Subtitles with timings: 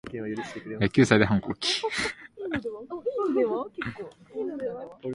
[0.91, 1.83] 九歳で反抗期